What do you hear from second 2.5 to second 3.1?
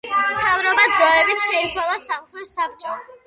საბჭომ.